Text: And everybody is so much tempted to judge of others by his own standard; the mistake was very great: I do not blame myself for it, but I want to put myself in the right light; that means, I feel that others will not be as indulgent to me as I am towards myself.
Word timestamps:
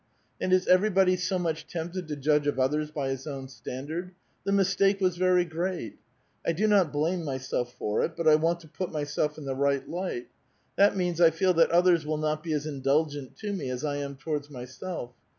And 0.41 0.51
everybody 0.67 1.13
is 1.13 1.21
so 1.27 1.37
much 1.37 1.67
tempted 1.67 2.07
to 2.07 2.15
judge 2.15 2.47
of 2.47 2.59
others 2.59 2.89
by 2.89 3.09
his 3.09 3.27
own 3.27 3.47
standard; 3.47 4.13
the 4.43 4.51
mistake 4.51 4.99
was 4.99 5.15
very 5.15 5.45
great: 5.45 5.99
I 6.43 6.53
do 6.53 6.65
not 6.65 6.91
blame 6.91 7.23
myself 7.23 7.75
for 7.77 8.01
it, 8.03 8.15
but 8.15 8.27
I 8.27 8.33
want 8.33 8.61
to 8.61 8.67
put 8.67 8.91
myself 8.91 9.37
in 9.37 9.45
the 9.45 9.53
right 9.53 9.87
light; 9.87 10.29
that 10.75 10.97
means, 10.97 11.21
I 11.21 11.29
feel 11.29 11.53
that 11.53 11.69
others 11.69 12.03
will 12.03 12.17
not 12.17 12.41
be 12.41 12.51
as 12.53 12.65
indulgent 12.65 13.35
to 13.41 13.53
me 13.53 13.69
as 13.69 13.85
I 13.85 13.97
am 13.97 14.15
towards 14.15 14.49
myself. 14.49 15.11